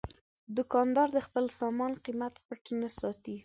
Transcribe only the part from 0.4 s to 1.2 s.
دوکاندار د